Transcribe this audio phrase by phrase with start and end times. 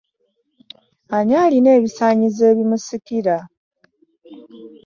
[1.15, 3.35] Ani alina ebisaanyizo ebimusikira?